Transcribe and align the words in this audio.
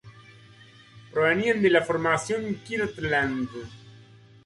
Provenían 1.11 1.61
de 1.61 1.69
la 1.69 1.83
Formación 1.85 2.55
Kirtland. 2.65 3.49